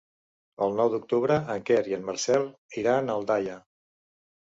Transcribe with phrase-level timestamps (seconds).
[0.67, 2.51] El nou d'octubre en Quer i en Marcel
[2.85, 3.63] iran a Aldaia.